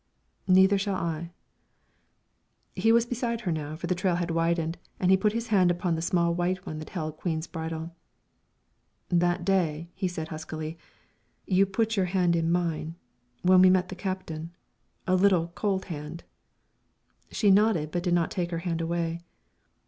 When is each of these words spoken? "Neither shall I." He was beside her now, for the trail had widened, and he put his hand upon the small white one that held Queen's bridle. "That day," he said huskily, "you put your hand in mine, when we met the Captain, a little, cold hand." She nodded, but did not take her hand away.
"Neither 0.47 0.79
shall 0.79 0.95
I." 0.95 1.29
He 2.75 2.91
was 2.91 3.05
beside 3.05 3.41
her 3.41 3.51
now, 3.51 3.75
for 3.75 3.85
the 3.85 3.93
trail 3.93 4.15
had 4.15 4.31
widened, 4.31 4.79
and 4.99 5.11
he 5.11 5.15
put 5.15 5.31
his 5.31 5.49
hand 5.49 5.69
upon 5.69 5.93
the 5.93 6.01
small 6.01 6.33
white 6.33 6.65
one 6.65 6.79
that 6.79 6.89
held 6.89 7.17
Queen's 7.17 7.45
bridle. 7.45 7.95
"That 9.09 9.45
day," 9.45 9.91
he 9.93 10.07
said 10.07 10.29
huskily, 10.29 10.75
"you 11.45 11.67
put 11.67 11.97
your 11.97 12.07
hand 12.07 12.35
in 12.35 12.51
mine, 12.51 12.95
when 13.43 13.61
we 13.61 13.69
met 13.69 13.89
the 13.89 13.95
Captain, 13.95 14.49
a 15.05 15.13
little, 15.15 15.49
cold 15.53 15.85
hand." 15.85 16.23
She 17.29 17.51
nodded, 17.51 17.91
but 17.91 18.01
did 18.01 18.15
not 18.15 18.31
take 18.31 18.49
her 18.49 18.57
hand 18.65 18.81
away. 18.81 19.21